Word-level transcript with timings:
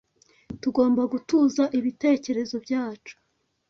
Tugomba 0.61 1.01
gutuza 1.11 1.63
ibitekerezo 1.79 2.55
byacu 2.65 3.15